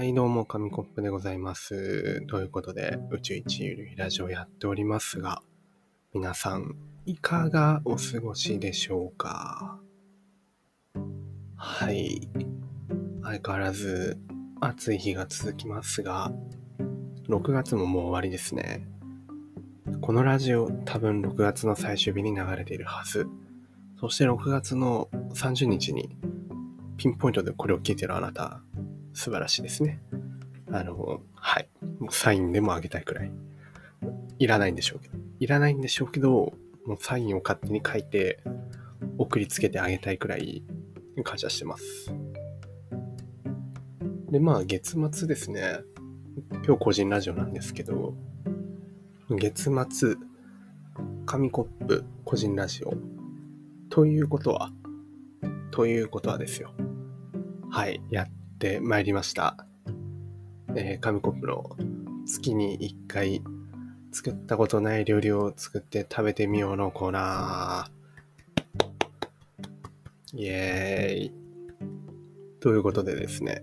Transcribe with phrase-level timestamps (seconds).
[0.00, 2.24] はい、どうも、紙コップでございます。
[2.26, 5.42] ということで、宇宙一ゆるいラジオやっておりますが、
[6.14, 9.78] 皆さん、いかがお過ごしでしょうか？
[11.54, 12.30] はい。
[13.22, 14.18] 相変わらず
[14.62, 16.32] 暑い日が続きますが、
[17.28, 18.88] 6月ももう終わりですね。
[20.00, 23.28] このラジオ、多分6月の最終日に流れているはず。
[24.00, 26.16] そして6月の30日に、
[26.96, 28.62] ピンポイントでこれを聞いてるあなた、
[29.12, 30.00] 素晴らしいですね。
[30.72, 31.68] あの、はい。
[31.98, 33.32] もうサインでもあげたいくらい。
[34.38, 35.18] いらないんでしょうけど。
[35.40, 36.52] いらないんでしょうけど、
[36.86, 38.42] もうサインを勝手に書いて、
[39.18, 40.62] 送りつけてあげたいくらい
[41.24, 42.14] 感謝してます。
[44.30, 45.80] で、まあ、月末ですね。
[46.64, 48.14] 今日個人ラジオなんですけど、
[49.28, 50.14] 月末、
[51.26, 52.94] 紙コップ個人ラジオ。
[53.90, 54.70] ということは、
[55.70, 56.72] ということはですよ。
[57.70, 58.28] はい、やっ
[58.60, 59.56] てまいりました。
[60.76, 61.70] えー紙コップの
[62.26, 63.42] 月に1回
[64.12, 70.36] 作ったことない料理を作って食べてみようのコーナー。
[70.36, 71.32] イエーイ。
[72.60, 73.62] ということでですね。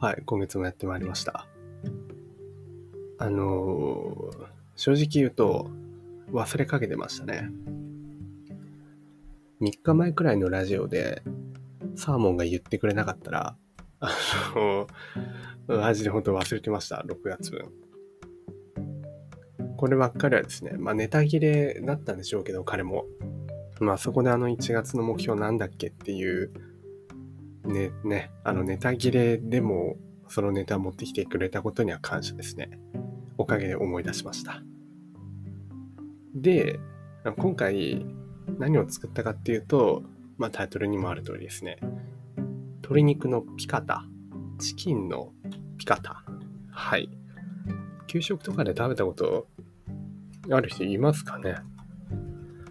[0.00, 1.46] はい、今月もやってまいりました。
[3.18, 5.70] あのー正直言うと
[6.30, 7.50] 忘れかけてましたね。
[9.60, 11.22] 3日前くらいのラジオで
[11.96, 13.56] サーモンが言ってくれなかったら、
[14.00, 14.10] あ
[14.54, 14.86] の、
[15.66, 17.72] マジで本当忘れてました、6月分。
[19.76, 23.04] こればっかりはですね、まあネタ切れだったんでしょうけど、彼も。
[23.80, 26.52] まあそこであの1月の目標なんだっけっていう、
[27.64, 29.96] ね、ね、あのネタ切れでも
[30.28, 32.70] そのネタ持ってきてくれたことには感謝ですね。
[33.36, 34.62] おかげで思い出しました。
[36.34, 36.80] で、
[37.36, 38.04] 今回
[38.58, 40.02] 何を作ったかっていうと、
[40.38, 41.78] まあタイトルにもある通りですね。
[42.88, 44.06] 鶏肉のピカタ。
[44.58, 45.34] チキンの
[45.76, 46.24] ピカタ。
[46.70, 47.10] はい。
[48.06, 49.46] 給食とかで食べたこと
[50.50, 51.56] ある人いますかね、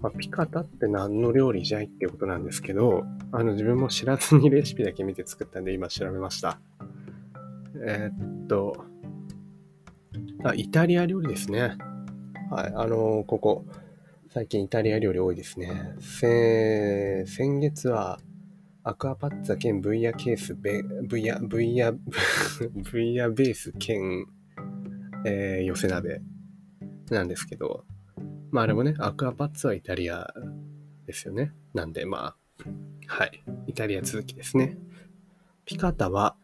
[0.00, 6.58] まあ、ピカタって何の料理じゃいってことなんですけど、あの自分も知らずにレシピだけ見て作ったんで今調べました。
[7.86, 8.86] えーっと、
[10.42, 11.76] あ、イタリア料理ですね。
[12.50, 12.72] はい。
[12.74, 13.66] あのここ、
[14.30, 15.94] 最近イタリア料理多いですね。
[15.98, 18.20] 先月は、
[18.88, 21.92] アクアパッツァ兼ブイヤケースベ、ブイヤ、ブイヤ、
[22.90, 24.26] ブイヤベース兼、
[25.26, 26.22] えー、寄せ鍋
[27.10, 27.84] なんですけど、
[28.50, 30.32] まああれもね、アクアパッツァはイタリア
[31.04, 31.52] ですよね。
[31.74, 32.36] なんでまあ、
[33.06, 33.44] はい。
[33.66, 34.78] イタリア続きですね。
[35.66, 36.38] ピカタは、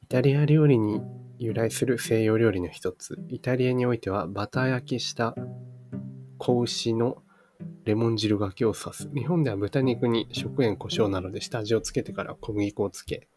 [0.00, 1.02] イタリア料理に
[1.40, 3.18] 由来する西洋料理の一つ。
[3.28, 5.34] イタリアにおいては、バター焼きした
[6.38, 7.24] 子牛の
[7.84, 9.10] レモン汁がけを指す。
[9.14, 13.28] 日本では豚肉に食塩、胡椒などで下味をつけてから小麦粉をつけ、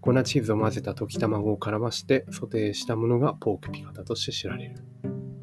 [0.00, 4.76] 粉チーズを混ぜた溶き卵を絡ましてソテーしたものがポークピカタとして知られる。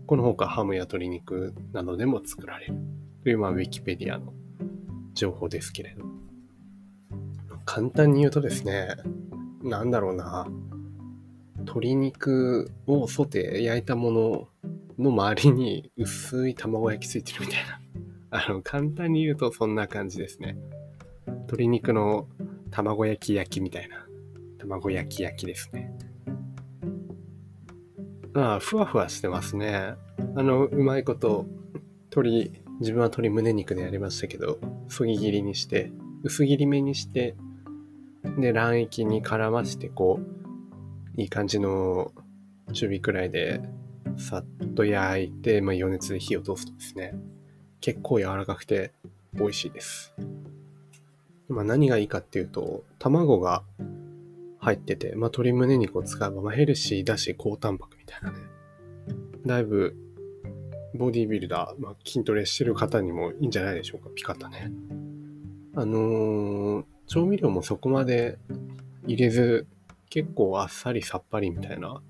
[0.07, 2.75] この他ハムや鶏肉などでも作られる。
[3.23, 4.33] というまあウィキペディアの
[5.13, 6.05] 情報ですけれど。
[7.65, 8.89] 簡単に言うとですね、
[9.63, 10.47] なんだろうな。
[11.57, 14.47] 鶏肉をソテー焼いたもの
[14.99, 17.81] の周りに薄い卵焼きついてるみたいな。
[18.35, 20.57] あの、簡単に言うとそんな感じですね。
[21.27, 22.27] 鶏肉の
[22.69, 24.05] 卵焼き焼きみたいな。
[24.59, 25.93] 卵焼き焼きですね。
[28.33, 29.93] まあ、ふわふわしてますね。
[30.35, 31.45] あの、うまいこと、
[32.11, 34.59] 鶏、自分は鶏胸肉でやりましたけど、
[34.89, 37.37] そぎ切りにして、薄切り目にして、
[38.37, 42.11] で、卵液に絡まして、こう、いい感じの
[42.73, 43.61] 中火くらいで、
[44.17, 47.13] さっと焼いて、まあ、余熱で火を通すとですね、
[47.85, 48.93] 結構柔らかくて
[49.33, 50.11] 美味しいです。
[51.47, 53.61] ま、何がいいかっていうと、卵が
[54.57, 58.37] 入ってて、まあ、鶏胸肉を使えば、まあ、ヘルシーだし高タンパクみたいなね。
[59.45, 59.95] だいぶ、
[60.95, 64.71] ボディービルダー、まあ、筋トレしてる方にもいいんじゃないでしょうか、ピカタね。
[65.75, 68.39] あのー調味料もそこまで
[69.05, 69.67] 入れず、
[70.09, 72.01] 結構あっさりさっぱりみたいな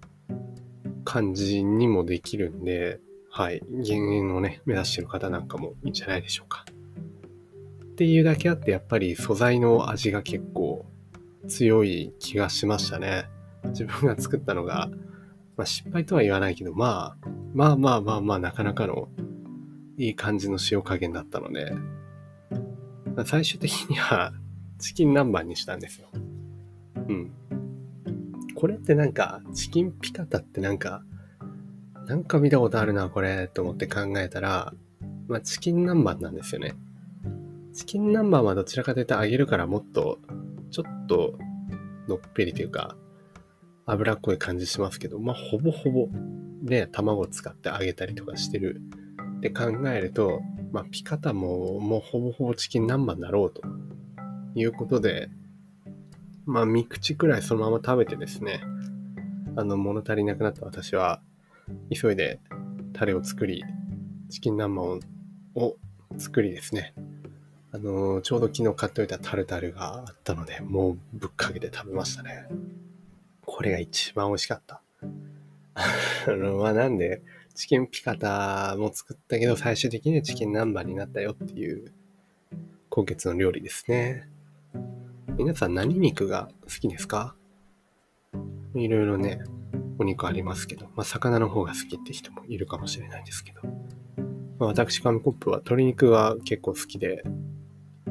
[1.04, 3.01] 感じにもできるんで、
[3.38, 6.64] はい、減塩をね、目指してる方なんかもいいんじゃないでしょうか。
[7.84, 10.86] っていうだけあって、やっぱり素材の味が結構
[11.50, 13.26] 強い気がしましたね。
[13.66, 14.90] 自分が作ったのが、
[15.58, 19.10] まあ、失敗とは言わないけど、まあ、まあまあまあまあ、なかなかの
[19.98, 21.74] いい感じの塩加減だったので、
[23.18, 24.32] まあ最終的には
[24.80, 26.08] チキン南蛮にしたんですよ。
[27.10, 27.34] うん。
[28.56, 31.04] これってなんか、チキンピカタってなんか、
[32.07, 34.74] なんか見たことあるな、これ、と思って考えたら、
[35.28, 36.75] まあ、チキン南蛮なんですよね。
[37.74, 40.19] チキン南蛮はどちらかというと揚げるからもっと、
[40.69, 41.38] ちょっと、
[42.07, 42.96] のっぺりというか、
[43.88, 46.07] 脂っこい感じしますけど、まあ、ほぼほぼ、
[46.62, 48.81] ね、卵使って揚げたりとかしてる
[49.38, 50.42] って考えると、
[50.72, 53.62] まあ、ピカタももうほぼほぼチキン南蛮だろうと
[54.56, 55.30] いうことで、
[56.46, 58.62] まあ、3口くらいそのまま食べてですね、
[59.56, 61.22] あの、物足りなくなった私は、
[61.94, 62.39] 急いで
[62.94, 63.63] タレを作り、
[64.29, 65.01] チキン南蛮
[65.56, 65.75] を
[66.17, 66.94] 作りですね、
[67.71, 72.47] あのー、ちょうど昨日買っておいたタルタルがあったので、もうぶっかけて食べましたね。
[73.45, 74.81] これが一番美味しかった。
[75.75, 77.21] あの、まあ、なんで、
[77.53, 81.91] チキンピカタも作ったけど、最終的にはチキン南蛮になったよっていう、
[82.89, 84.27] 高血の料理ですね。
[85.38, 87.35] 皆さん何肉が好きですか？
[88.73, 89.41] いろいろね、
[89.97, 93.62] お肉ありますけど、まあ、魚の方が好きって人もいるかもしれないですけど、
[94.59, 97.24] まあ、私、紙コップは鶏肉が結構好きで、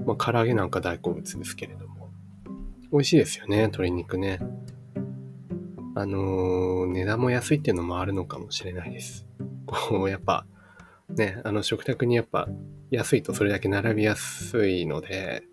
[0.07, 2.11] まあ、唐揚げなんか大好物ですけれども、
[2.93, 4.39] 美味しいですよね、鶏肉ね。
[5.97, 9.27] あのー、値段も安いっていうのもあるのかもしれないです。
[9.67, 10.47] こう、やっぱ、
[11.09, 12.49] ね、あの食卓にやっぱ
[12.91, 15.45] 安いとそれだけ並びやすいので、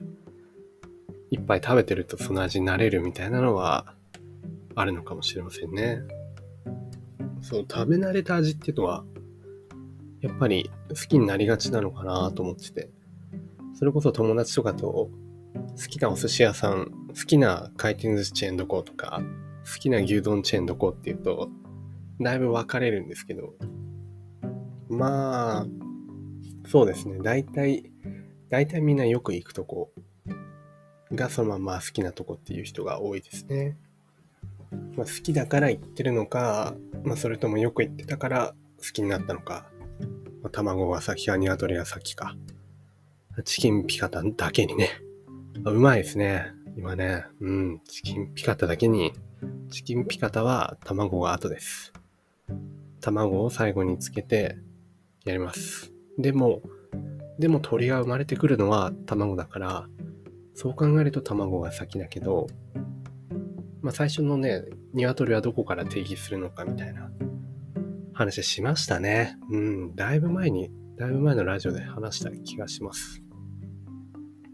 [1.29, 3.95] 一杯食べてるとその味になれるみたいなのは
[4.75, 6.01] あるのかもしれませんね。
[7.41, 9.03] そう、食べ慣れた味っていうのは、
[10.21, 12.89] やっぱり好きになりがちなのかなと思ってて。
[13.73, 15.09] それこそ友達とかと好
[15.89, 19.23] きなお寿司屋さん、好きな回転寿司チェーンどことか、
[19.65, 21.49] 好きな牛丼チェーンどこっていうと、
[22.19, 23.55] だいぶ分かれるんですけど、
[24.89, 25.67] まあ、
[26.67, 27.17] そうですね。
[27.23, 27.91] 大体、
[28.49, 29.91] 大体みんなよく行くとこ
[31.11, 33.77] がそのまま好きなとこっていう人が多いですね。
[34.95, 39.67] まあ、好きだから行ってるのか、まあ、それともよく行ってたから好きになったのか、
[40.41, 42.35] まあ、卵が先か鶏が先か。
[43.45, 44.89] チキンピカタだけにね。
[45.65, 46.47] うまいですね。
[46.77, 47.25] 今ね。
[47.39, 47.81] うん。
[47.87, 49.13] チキンピカタだけに、
[49.69, 51.93] チキンピカタは卵が後です。
[52.99, 54.57] 卵を最後につけて
[55.25, 55.91] やります。
[56.17, 56.61] でも、
[57.39, 59.87] でも鳥が生まれてくるのは卵だから、
[60.53, 62.47] そう考えると卵が先だけど、
[63.81, 64.63] まあ最初のね、
[64.93, 67.11] 鶏はどこから定義するのかみたいな
[68.13, 69.37] 話しましたね。
[69.49, 73.23] うん、だいぶ前にだいぶ前のラジオで話した気がします。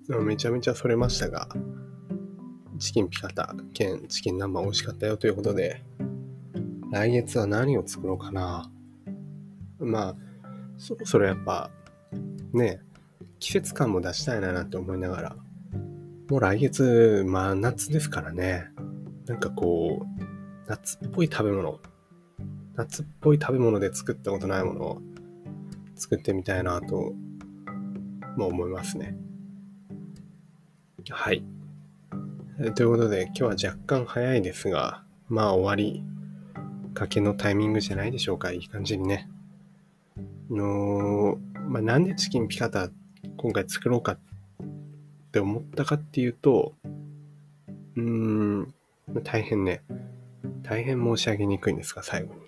[0.07, 1.49] めちゃめちゃそれましたが、
[2.79, 5.83] チキンピカタ兼チキン南蛮美味しかったよということで、
[6.89, 8.71] 来月は何を作ろうかな。
[9.79, 10.15] まあ、
[10.77, 11.69] そろそろやっぱ、
[12.53, 12.79] ね、
[13.39, 15.35] 季節感も出したいなって思いながら、
[16.29, 18.71] もう来月、まあ夏ですからね、
[19.27, 20.23] なんかこう、
[20.67, 21.79] 夏っぽい食べ物、
[22.75, 25.01] 夏っぽい食べ物で作ったことないものを
[25.95, 27.13] 作ってみたいなと、
[28.37, 29.17] まあ、思いますね。
[31.09, 31.43] はい。
[32.75, 36.03] ということで、今日は若干早いですが、まあ終わり
[36.93, 38.51] かけのタイミングじゃないでしょうか。
[38.51, 39.29] いい感じにね。
[40.49, 41.37] の
[41.67, 42.89] まあ、なんでチキンピカタ
[43.35, 44.19] 今回作ろうかっ
[45.31, 46.75] て思ったかっていうと、
[47.95, 48.73] うーん、
[49.23, 49.81] 大変ね、
[50.63, 52.41] 大変申し上げにくいんですが、最後に。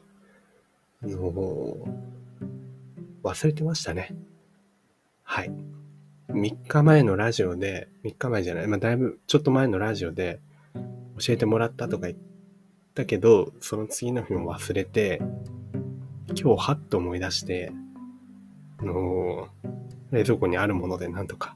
[1.01, 1.77] あの
[3.23, 4.15] 忘れてましたね。
[5.23, 5.51] はい。
[6.29, 10.39] 3日前のラジオで、3日前じゃない、まあ、だいぶちょっと前のラジオで
[11.17, 12.19] 教えてもらったとか言っ
[12.93, 15.21] たけど、その次の日も忘れて、
[16.29, 17.71] 今日はっと思い出して、
[18.77, 21.55] あのー、冷蔵庫にあるものでなんとか、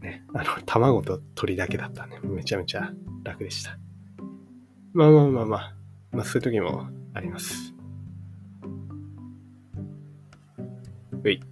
[0.00, 2.18] ね、あの、卵と鶏だけだったんね。
[2.22, 2.92] めちゃめちゃ
[3.24, 3.78] 楽でした。
[4.92, 5.74] まあまあまあまあ、
[6.12, 7.72] まあそういう時もあります。
[11.22, 11.49] はい。